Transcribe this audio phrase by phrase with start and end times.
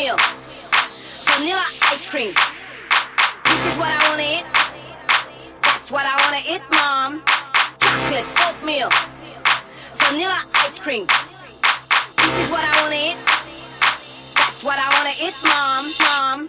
[0.00, 0.16] oatmeal,
[1.26, 2.32] vanilla ice cream.
[3.44, 4.46] This is what I wanna eat.
[5.62, 7.22] That's what I wanna eat, mom.
[7.80, 8.88] Chocolate oatmeal,
[9.96, 11.06] vanilla ice cream.
[12.16, 13.18] This is what I wanna eat.
[14.36, 16.48] That's what I wanna eat, mom, mom,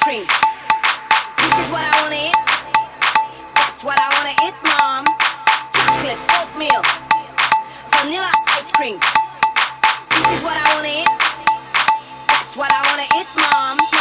[0.00, 0.26] vanilla cream.
[1.36, 2.36] This is what I wanna eat.
[3.54, 5.04] That's what I wanna eat, mom.
[5.72, 6.82] Chocolate oatmeal,
[7.96, 8.98] vanilla ice cream.
[10.10, 11.08] This is what I wanna eat.
[12.28, 13.99] That's what I wanna eat, mom.